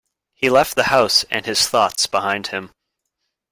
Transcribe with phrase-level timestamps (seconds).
[0.33, 2.71] He left the house and his thoughts behind him.